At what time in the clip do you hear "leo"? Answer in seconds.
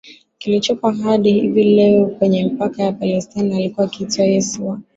1.63-2.05